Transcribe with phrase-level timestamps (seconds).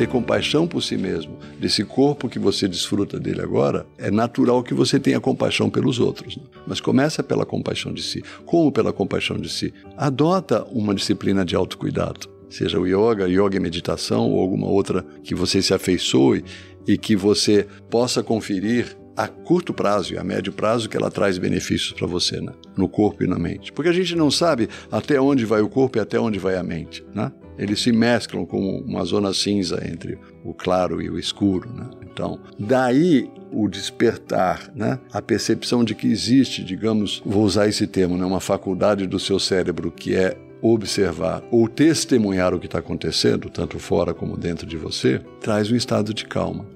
[0.00, 4.72] ter compaixão por si mesmo, desse corpo que você desfruta dele agora, é natural que
[4.72, 6.38] você tenha compaixão pelos outros.
[6.38, 6.42] Né?
[6.66, 8.24] Mas começa pela compaixão de si.
[8.46, 9.74] Como pela compaixão de si?
[9.98, 12.30] Adota uma disciplina de autocuidado.
[12.48, 16.44] Seja o yoga, yoga e meditação ou alguma outra que você se afeiçoe
[16.88, 21.38] e que você possa conferir a curto prazo e a médio prazo que ela traz
[21.38, 22.52] benefícios para você, né?
[22.76, 23.72] no corpo e na mente.
[23.72, 26.62] Porque a gente não sabe até onde vai o corpo e até onde vai a
[26.62, 27.04] mente.
[27.14, 27.30] Né?
[27.58, 31.68] Eles se mesclam como uma zona cinza entre o claro e o escuro.
[31.72, 31.90] Né?
[32.02, 34.98] Então, daí o despertar, né?
[35.12, 38.24] a percepção de que existe, digamos, vou usar esse termo, né?
[38.24, 43.78] uma faculdade do seu cérebro que é observar ou testemunhar o que está acontecendo, tanto
[43.78, 46.66] fora como dentro de você, traz um estado de calma.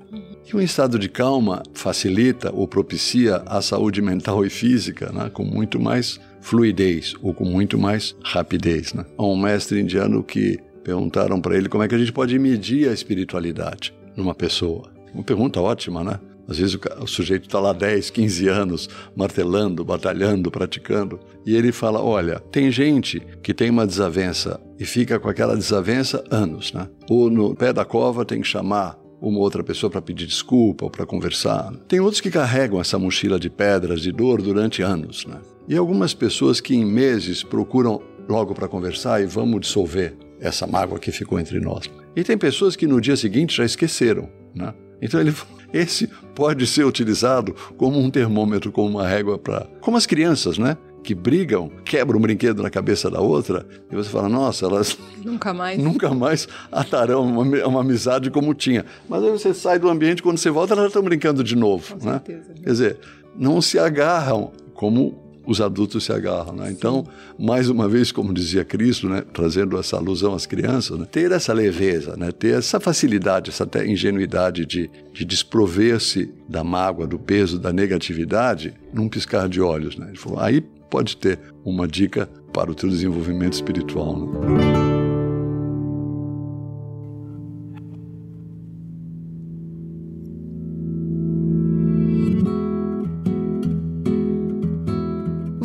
[0.47, 5.43] E um estado de calma facilita ou propicia a saúde mental e física né, com
[5.43, 8.93] muito mais fluidez ou com muito mais rapidez.
[8.93, 9.07] Né?
[9.17, 12.89] Há um mestre indiano que perguntaram para ele como é que a gente pode medir
[12.89, 14.93] a espiritualidade numa pessoa.
[15.15, 16.21] Uma pergunta ótima, né?
[16.47, 21.19] Às vezes o, sujeito está lá 10, 15 anos martelando, batalhando, praticando.
[21.47, 26.23] E ele fala: olha, tem gente que tem uma desavença e fica com aquela desavença
[26.31, 26.87] anos, né?
[27.09, 30.91] Ou no pé da cova tem que chamar uma outra pessoa para pedir desculpa ou
[30.91, 31.73] para conversar.
[31.89, 35.41] Tem outros que carregam essa mochila de pedras de dor durante anos, né?
[35.67, 40.99] E algumas pessoas que em meses procuram logo para conversar e vamos dissolver essa mágoa
[40.99, 41.91] que ficou entre nós.
[42.15, 44.75] E tem pessoas que no dia seguinte já esqueceram, né?
[45.01, 45.35] Então ele
[45.73, 50.77] esse pode ser utilizado como um termômetro, como uma régua para como as crianças, né?
[51.05, 55.53] Que brigam, quebram um brinquedo na cabeça da outra, e você fala, nossa, elas nunca
[55.53, 58.85] mais, nunca mais atarão uma, uma amizade como tinha.
[59.09, 61.97] Mas aí você sai do ambiente, quando você volta, elas estão brincando de novo.
[61.97, 62.13] Com né?
[62.13, 62.55] certeza.
[62.55, 62.99] Quer dizer,
[63.37, 66.55] não se agarram como os adultos se agarram.
[66.55, 66.71] Né?
[66.71, 67.07] Então,
[67.39, 71.53] mais uma vez, como dizia Cristo, né, trazendo essa alusão às crianças, né, ter essa
[71.53, 77.73] leveza, né, ter essa facilidade, essa ingenuidade de, de desprover-se da mágoa, do peso, da
[77.73, 79.97] negatividade, num piscar de olhos.
[79.97, 80.13] Né?
[80.39, 84.17] Aí pode ter uma dica para o teu desenvolvimento espiritual.
[84.17, 84.84] Né?